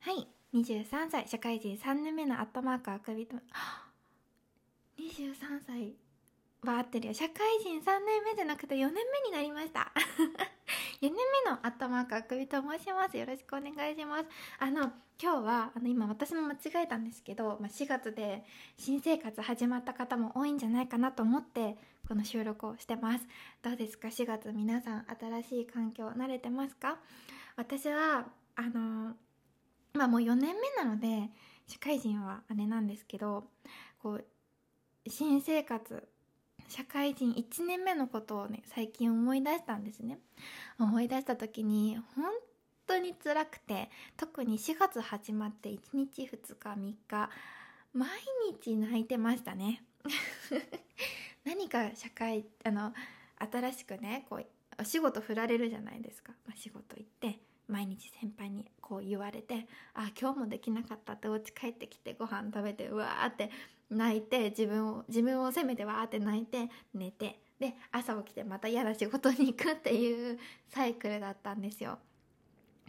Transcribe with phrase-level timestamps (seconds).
[0.00, 0.26] はい。
[0.54, 1.28] 23歳。
[1.28, 1.76] 社会人。
[1.76, 3.36] 3年目のアットマークあくびと。
[4.98, 5.94] 23歳
[6.62, 7.14] は合ってるよ。
[7.14, 7.80] 社会人。
[7.80, 9.92] 3年目じゃなくて4年目になりました。
[11.02, 11.12] 4年
[11.44, 13.16] 目のアットマークあくびと申します。
[13.18, 14.26] よろしくお願いします。
[14.58, 14.92] あの
[15.22, 18.42] 今日はあの今私も間違えたんですけど、まあ、4月で
[18.78, 21.76] 新生活始まった方も多いんじゃないかなと思って
[22.08, 23.26] この収録をしてます。
[23.62, 24.50] どうですか？4月。
[24.52, 26.98] 皆さん新しい環境慣れてますか？
[27.56, 28.26] 私は
[28.56, 29.14] あの
[29.94, 31.30] まあもう4年目なので
[31.66, 33.44] 社会人はあれなんですけど
[34.02, 34.24] こう
[35.08, 36.08] 新生活
[36.68, 40.18] 社会人1年目のことをね最近思い出したんですね。
[40.78, 42.26] 思い出した時に本
[42.86, 46.28] 当に辛くて特に4月始まって1日2
[46.58, 47.30] 日3日
[47.92, 48.08] 毎
[48.62, 49.82] 日泣いてましたね。
[51.44, 52.92] 何か社会あの
[53.38, 54.46] 新しくねこう
[54.80, 57.40] お仕事振られるじゃないですか、まあ、仕事行って
[57.70, 63.50] 毎日先輩にこう言われてあ今日もできなかったってお家帰ってきてご飯食べてうわーって
[63.88, 71.98] 泣いて自分を自分を責めてわーって泣いて寝てで朝起きてまた嫌な仕事に行くっていうサイクルだったんですよ。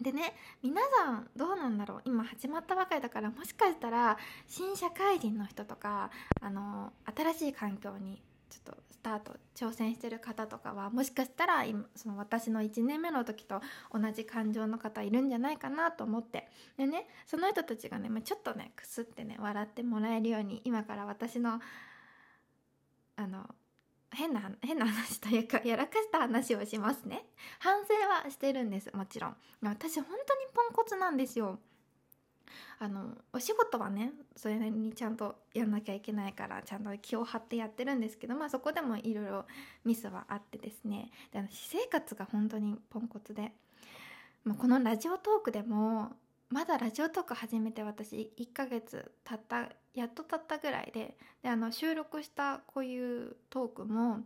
[0.01, 2.01] でね皆さんどうなんだろう？
[2.05, 6.09] 今始まったばかりだからもしかしたら新社会人の人とか
[6.41, 8.19] あの新しい環境に
[8.51, 16.49] ちょっとスタート挑戦してる方とかはもしかしたら今その私の1年目の時と同じ感情の方いるんじゃないかなと思って。
[16.77, 21.61] でねその人たちがね、まあ、ちょっとねくすってね笑ってもらえるように今から私の
[23.15, 23.55] あの
[24.13, 27.23] 変な変な話というかやらかした話をしますね。
[27.59, 27.93] 反省
[28.25, 29.35] はしてるんですもちろん。
[29.61, 31.59] 私本当にポンコツなんですよ。
[32.79, 39.45] あのお仕事はねそれなりにちゃんとやんなきゃいけないからちゃんと気を張ってやってるんですけどまあそこでもいろいろ
[39.85, 41.11] ミスはあってですね。
[41.31, 43.51] で私生活が本当にポンコツで、
[44.43, 46.11] まあ、このラジオトークでも
[46.49, 54.19] まだラジオトーク始めて私1ヶ月たったやっとたったぐらいでであの収録したこういうトークも、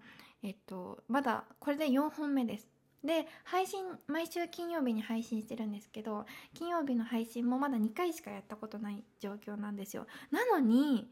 [0.43, 2.74] えっと、まだこれで4本目です。
[3.05, 10.07] で配信毎週金曜日に配信してるんですけど金曜日の配信もまだ2回しかやったことない状況なんですよ。
[10.31, 11.07] なのに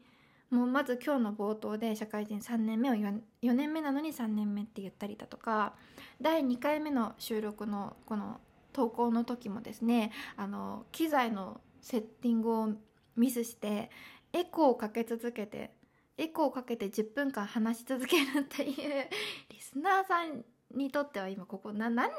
[0.50, 5.74] もうまず今日の冒頭で社会人3年目を 4, 4年目なのに3年目って言ったりだとか
[6.20, 8.40] 第2回目の収録のこの
[8.72, 12.68] 投稿の時もですねあの機材のセッティングを
[13.16, 13.90] ミスして
[14.32, 15.70] エコーをかけ続けて
[16.16, 19.08] エコーをかけて10分間話し続けるっていう
[19.50, 20.44] リスナーさん
[20.74, 22.10] にとっては今ここななん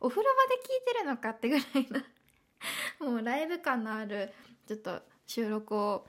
[0.00, 2.04] お風呂場で聞いてるのかってぐらいな
[3.06, 4.32] もうライブ感のある
[4.66, 6.06] ちょっと収録を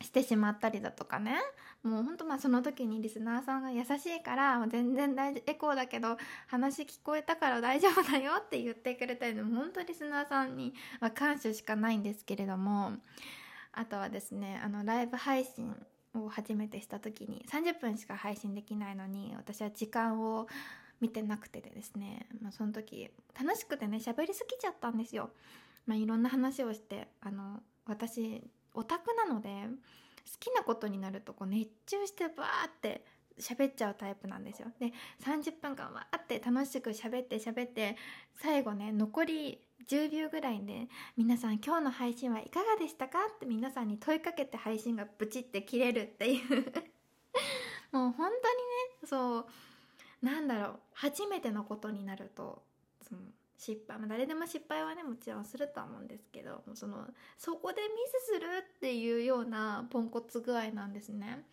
[0.00, 1.36] してしまったりだとかね。
[1.82, 6.16] もうほんとまあその時にリスナーさんが優しいから全然大エコーだけど
[6.48, 12.94] 話聞こえたから大丈夫だよって言ってくれたりでも本当リスナーさんには感謝しかないんですけれども
[13.72, 15.72] あとはですねあのライブ配信
[16.14, 20.48] を初めてした時に30分しか配信できないのに私は時間を
[21.00, 25.30] 見てなくてでですね、まあ、その時楽しくてね喋りすぎちゃったんですよ。
[25.86, 28.42] まあ、いろんな話をしてあの私
[28.74, 33.04] オタクなので好きなことになるとこう熱中してバーって
[33.38, 34.68] 喋っちゃうタイプなんですよ。
[34.78, 34.92] で
[35.24, 37.96] 30分間わーって楽しく喋って喋って
[38.36, 46.72] 最後ね残り10秒ぐらいで「皆さん今日の配信はいかがでしたか?」って皆さんに問いかけて配信がブチって切れるっていう
[47.92, 48.40] もう本当にね
[49.06, 49.46] そう
[50.22, 52.62] なんだろう初めてのことになると
[53.08, 53.20] その
[53.56, 57.06] 失敗、まあ、誰でも失敗はねもちろんするとは思うんですけどその
[57.36, 57.88] そこでミ
[58.22, 58.46] スする
[58.76, 61.44] っていうようなポンコツ具合なんですね。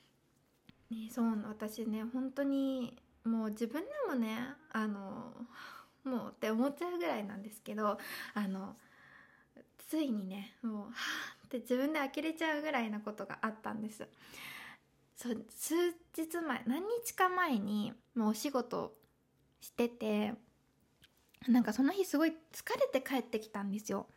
[0.92, 4.38] ねそう私ね本当にもう自分でもね
[4.72, 5.34] あの
[6.04, 7.98] もうって思っちゃうぐらいなんですけど
[8.36, 8.76] あの
[9.88, 10.88] ついにねもうは
[11.44, 14.08] あって自分で呆れちゃうぐらいなことがあったんです。
[15.16, 15.76] そう数
[16.16, 18.94] 日前何日か前にもうお仕事
[19.62, 20.34] してて
[21.48, 22.34] なんかその日すごい疲
[22.80, 24.08] れて帰ってきたんですよ。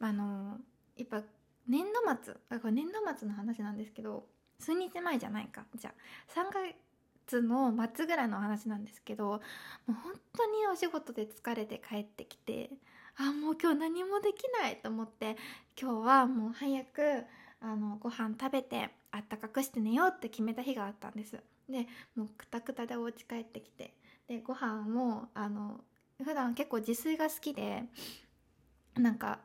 [0.00, 0.58] あの
[0.96, 1.22] やっぱ
[1.68, 4.26] 年度末だから年度末の話なんですけど
[4.58, 6.58] 数日前じゃないかじゃあ3ヶ
[7.26, 9.40] 月の末ぐらいの話なんですけども
[9.88, 12.70] う本当にお仕事で疲れて帰ってきて
[13.16, 15.36] あもう今日何もできないと思って
[15.80, 17.24] 今日はもう早く
[17.60, 21.38] あのご飯食べてあったかくして寝ようって決めた日があったんです。
[21.68, 23.94] でもうくたくたでお家帰ってきて。
[24.28, 25.80] でご飯もあの
[26.22, 27.84] 普段結構自炊が好きで
[28.96, 29.40] なんか、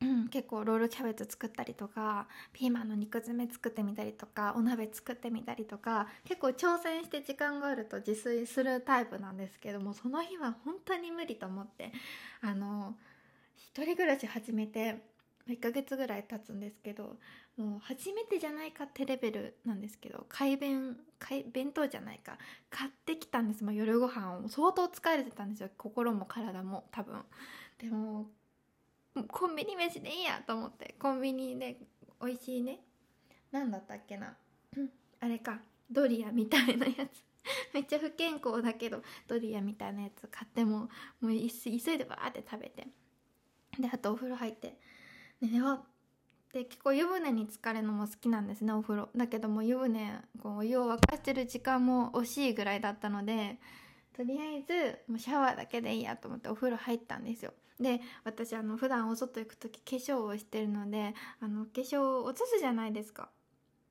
[0.00, 11.92] うん、結構ロールキャベツ作ったりとかピーマンの肉詰め作ってみたりとかお鍋作ってみたりとか結構挑戦して時間があると自炊するタイプなんですけどもその日は本当に無理と思って
[12.40, 12.96] あの
[13.54, 14.96] 一人暮らし始めて
[15.48, 17.16] 1ヶ月ぐらい経つんですけど
[17.56, 20.96] もう初めてじゃないかってレベルなんですけど海弁
[21.52, 22.36] 弁当じゃないか
[22.70, 23.64] 買ってきたんです。
[23.64, 24.48] もう夜ご飯を。
[24.48, 25.70] 相当疲れてたんですよ。
[25.78, 27.22] 心も体も多分。
[27.78, 28.26] でも
[29.28, 30.94] コンビニ飯でいいやと思って。
[30.98, 31.78] コンビニで
[32.22, 32.80] 美味しいね。
[33.50, 34.36] 何だったっけな。
[35.20, 35.60] あれか。
[35.90, 37.24] ドリアみたいなやつ。
[37.72, 40.90] めっちゃ不健康だけどドリアみたいなやつ買っても
[41.20, 42.86] もう急いでバーって食べて。
[43.78, 44.78] であとお風呂入って。
[45.40, 45.80] 寝よう
[46.52, 49.08] で結構湯船に浸かるのも好きなんですねお風呂。
[49.14, 53.58] だけども湯船こうお湯を沸かしてる時間も惜しいぐらいだったので
[54.16, 57.52] とりあえずもうシャワーだけでいいやと思ってお風呂入ったんですよ。
[57.78, 63.28] で私あの普段お外行く時化粧をしてるのであの化粧を落とすじゃないですか。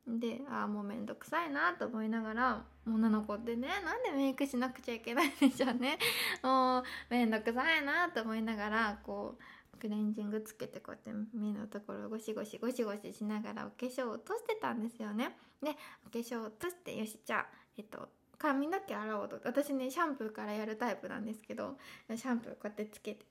[0.08, 5.98] でああもうめんどくさいなと思いながら女の子ってねなんでメイクしなくちゃいけないんでしょうね。
[6.42, 9.44] もうめんどくさいなと思いながらこう
[9.86, 15.38] クレンジングつけてこうやって目のところをゴシゴシゴシゴシしながらお化粧を落としてたんですよね。
[15.62, 15.70] で
[16.08, 17.46] お化粧を落としてよしじゃあ
[17.78, 18.10] えっと
[18.40, 19.40] 髪の毛洗おうと。
[19.44, 21.78] 私ねシャンプーからやるタイプなんですけど
[22.10, 23.26] シャンプーこうやってつけて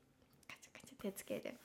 [0.49, 1.57] カチャカチャ手つけて。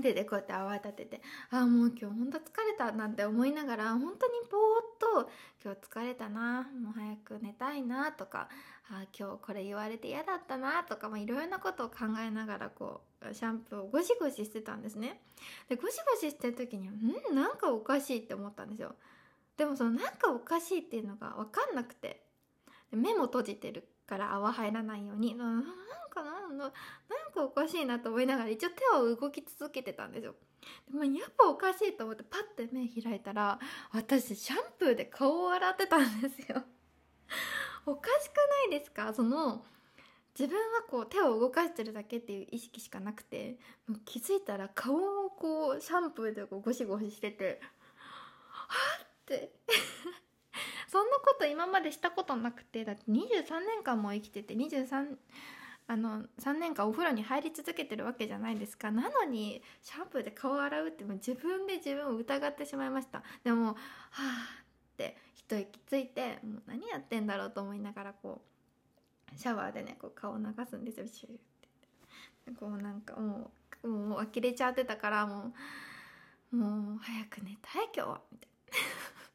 [0.00, 5.30] ででこうやって泡立ててああもう今日ほんと疲れたなんて思いながら本当にぼーっと
[5.64, 8.48] 今日疲れたなもう早く寝たいなとか
[8.90, 15.20] あ今日これ言われて嫌だったなとかいろいろなことを考えながらこうシャンプーをゴシゴシしてたんですね。
[15.68, 18.94] でゴシゴシしてる時にうんなんかおかしいって思ったんですよ。
[19.56, 22.22] でもそのなんかおかしいっていうのが分かんなくて
[22.92, 23.88] 目も閉じてる。
[24.08, 25.62] から泡入らないようになん
[26.10, 30.34] かなんなんかおかしいなと思いながら一応手を動き続けてたんですよ。
[30.90, 33.58] でもやっぱおかしいと思ってパッて目開いたら
[33.92, 36.62] 私シャンプーで顔を洗ってたんですよ。
[37.86, 38.36] おかしく
[38.70, 39.12] ないですか？
[39.14, 39.64] その
[40.38, 44.94] 自分はこう手を動かしてるだけっていう意識しかなくてもう気づいたら顔
[45.26, 47.60] をこうシャンプーでこうゴシゴシしてて
[48.40, 49.52] はっって。
[50.88, 55.16] そんなこと今までしたことなくてだって23年間も生きてて23
[55.90, 58.90] あの3年間お風呂に入り続けてるわけじゃないですか。
[58.90, 63.22] なのにシャンプーで顔洗うってもう自分で自分を疑ってしまいました。
[63.42, 63.76] でもはあ
[64.62, 64.64] っ
[64.98, 68.42] て一息ついてもう何やってんだろうと思いながらこ
[69.34, 71.06] うシャワーでねこう顔を流すんですよ。
[71.06, 73.50] シューってこうなんかも
[73.82, 75.52] うもう呆れちゃってたからも
[76.52, 78.20] うもう早く寝たい今日は。
[78.30, 79.27] みたいな。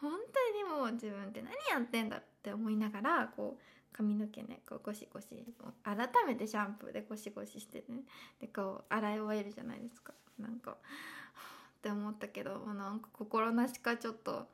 [0.00, 3.62] 本当にもう自分って何やってんだって思いながらこう
[3.96, 5.26] 髪の毛ねこうゴシゴシ
[5.82, 5.96] 改
[6.26, 8.02] めてシャンプーでゴシゴシしてね
[8.40, 10.12] でこう洗い終えるじゃないですか。
[10.38, 14.46] なんかって思ったけどなんか心なしかちょっと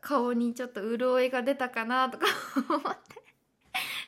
[0.00, 2.26] 顔にちょっと潤いが出たかなとか
[2.68, 3.20] 思って。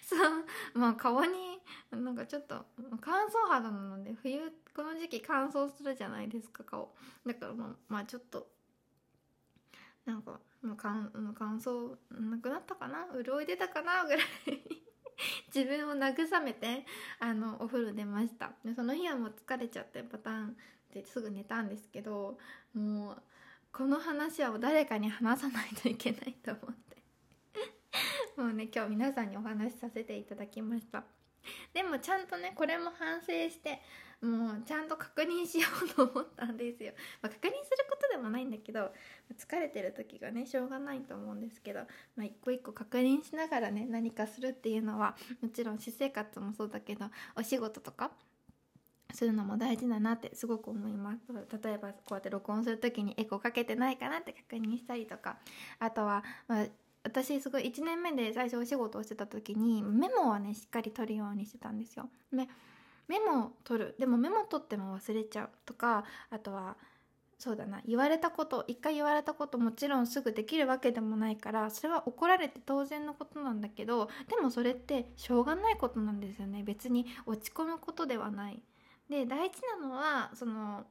[0.02, 0.44] そう
[0.74, 2.66] まあ顔になんかちょっと
[3.00, 4.40] 乾燥肌なので冬
[4.74, 6.94] この時期乾燥するじゃないですか顔。
[7.26, 8.46] だからまあ、まあ、ちょっと
[10.04, 13.06] なんかもう乾乾燥なくなったかな？
[13.24, 14.04] 潤い出たかな？
[14.04, 14.82] ぐらい。
[15.54, 16.84] 自分を慰めて
[17.20, 18.52] あのお風呂出ました。
[18.64, 20.56] でその日はもう疲れちゃってパターン
[20.92, 22.38] ですぐ寝たんですけど
[22.74, 23.22] もう
[23.72, 27.02] この話は誰かに話さないといけないと思って。
[28.36, 31.04] もうね今日皆さんにお話しさせていただきました。
[31.72, 33.82] でもちゃんとねこれも反省して
[34.22, 38.92] もうちゃんと確認しようと思ったんですよ、 まあ、確認することでもないんだけど
[39.36, 41.80] 疲れてる時がねしょうがないと思うんですけど、
[42.14, 48.12] まあ、一個一個確認しながらね何かするっていうのはもちろん私生活もそうだけどお仕事とか
[49.12, 51.32] するのも大事だなってすごく思います
[51.62, 55.38] 例えばこうやって録音する時にエコかけてないかなって確認したりとか
[55.78, 56.66] あとは、まあ、
[57.04, 62.08] 私すごい1年目で最初お仕事をしてた時にメモはねしっかり取るようにしてたんですよ。
[62.32, 62.48] で
[63.08, 63.94] メモ取る。
[63.98, 66.76] でもメモ取っても忘れちゃうとかあとは
[67.38, 76.62] そうだな言われたこと一回言われたこともちろんすぐできるわけでもないからそれは怒られて当然のことなんだけどでもそれってしょうがないことなんですよね。
[76.62, 78.62] 別に落ち込むことではない。
[79.10, 80.84] で大事なのはその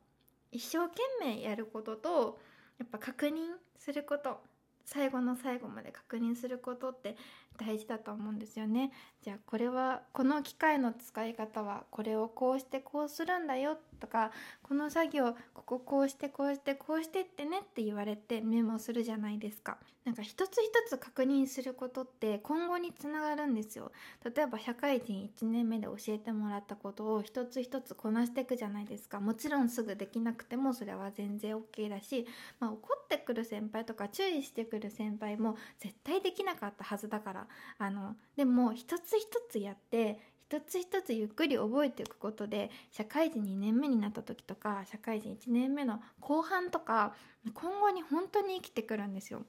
[0.51, 2.39] 一生懸命やることと
[2.77, 4.41] やっぱ確認すること。
[4.83, 7.15] 最後の最後まで確認することって
[7.57, 8.91] 大事だと思うんですよね。
[9.21, 14.31] じゃあこれはこの機械の使い方はこれをこうしてこうするんだよとか
[14.63, 19.77] この作業こここうしてこうしてこうしてってねって言われてメモするじゃないですか。
[20.03, 23.91] なんか一つ一つ確認することって今後につながるんですよ。
[24.25, 29.19] 例えば社会人1年目で教えてもらったことを一つ一つこなしていくじゃないですか。
[29.19, 32.25] もちろんすぐできなくてもそれは全然 OK だし、
[32.59, 37.40] まあ、怒ってくる先輩とか注意してくる先輩も絶対できなかったはずだから
[37.77, 40.19] あのでも一つ一つやって
[40.49, 47.13] 一つ一つゆっくり覚えていくことで社会人2年目になった時とか社会人1年目の後半とか
[47.53, 49.43] 今後に本当に生きてくるんですよ。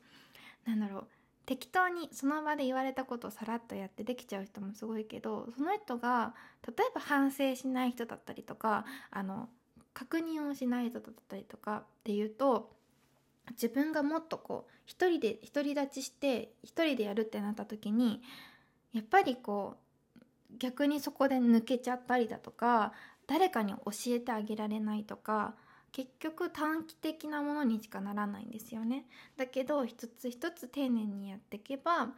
[0.65, 1.07] なんだろう
[1.45, 6.35] 適当にその場で言われたことをさらっとやってできちゃう人もすごいけどその人が
[6.67, 9.49] 例えば反省しない人だったりとかあの
[9.93, 12.71] 確認をしない人だったりとかっていうと
[13.51, 18.23] 自分がもっとこう一人で独り立ちして一人でやるってなった時に
[18.93, 20.23] やっぱりこう
[20.59, 22.93] 逆にそこで抜けちゃったりだとか
[23.27, 25.55] 誰かに教えてあげられないとか
[25.93, 29.05] 結局短期的なものにしかならないんですよね。
[29.37, 32.13] だけど一つ一つ丁寧にやっていけば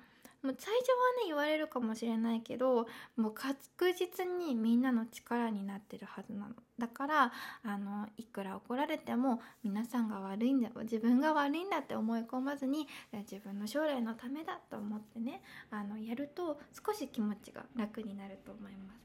[0.44, 2.86] もう最初はね言われるかもしれないけど
[3.16, 6.54] もう確実にみんなの力になってるはずなの。
[6.78, 7.32] だから
[7.62, 19.00] あのいくら怒られても皆さんが悪いんだ自分が悪いんだって思い込まずに自分の将来のためだと思ってねあのやると少し気持ちが楽になると思います。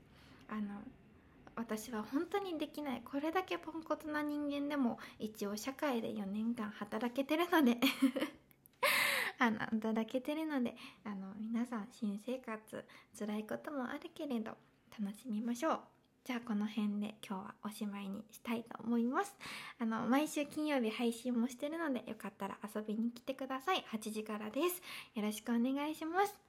[0.49, 0.81] あの
[1.55, 7.77] 私は本当にできないこれだけポンコツな人間でも一応社会で4年間働けてるので。
[9.39, 12.85] あのいただけてるのであの皆さん新生活
[13.17, 14.51] 辛いこともあるけれど
[14.99, 15.79] 楽しみましょう。
[16.25, 19.33] じゃあこの辺で今日はおしまいにしたいと思います。
[19.79, 23.83] あの毎週金曜日配信もしてるのでよかったら遊びに来てください。
[23.91, 24.81] 8時からです。
[25.15, 26.48] よろしくお願いします。